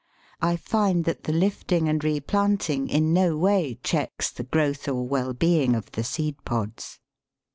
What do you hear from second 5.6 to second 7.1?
of the seed pods.